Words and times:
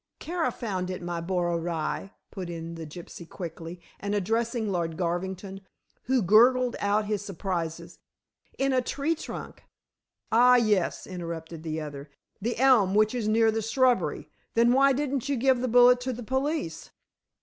"Kara 0.17 0.51
found 0.51 0.89
it, 0.89 1.03
my 1.03 1.21
boro 1.21 1.55
rye," 1.59 2.11
put 2.31 2.49
in 2.49 2.73
the 2.73 2.87
gypsy 2.87 3.29
quickly, 3.29 3.79
and 3.99 4.15
addressing 4.15 4.67
Lord 4.71 4.97
Garvington, 4.97 5.61
who 6.05 6.23
gurgled 6.23 6.75
out 6.79 7.05
his 7.05 7.23
surprises, 7.23 7.99
"in 8.57 8.71
the 8.71 8.81
tree 8.81 9.13
trunk." 9.13 9.61
"Ah, 10.31 10.55
yes," 10.55 11.05
interrupted 11.05 11.61
the 11.61 11.79
other. 11.79 12.09
"The 12.41 12.57
elm 12.57 12.95
which 12.95 13.13
is 13.13 13.27
near 13.27 13.51
the 13.51 13.61
shrubbery. 13.61 14.27
Then 14.55 14.73
why 14.73 14.91
didn't 14.91 15.29
you 15.29 15.35
give 15.35 15.59
the 15.61 15.67
bullet 15.67 16.01
to 16.01 16.13
the 16.13 16.23
police?" 16.23 16.89